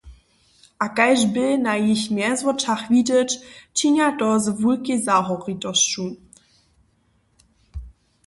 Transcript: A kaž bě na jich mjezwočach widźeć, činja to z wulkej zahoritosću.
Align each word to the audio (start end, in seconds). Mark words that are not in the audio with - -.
A 0.85 0.87
kaž 0.97 1.19
bě 1.33 1.47
na 1.65 1.73
jich 1.85 2.05
mjezwočach 2.15 2.83
widźeć, 2.93 3.29
činja 3.77 4.07
to 4.19 4.27
z 4.43 4.45
wulkej 4.59 4.99
zahoritosću. 5.07 6.05